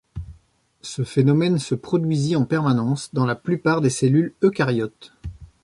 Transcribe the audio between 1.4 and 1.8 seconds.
se